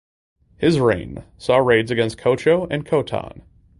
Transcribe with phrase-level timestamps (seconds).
[0.57, 3.43] His reign saw raids against Qocho and Khotan.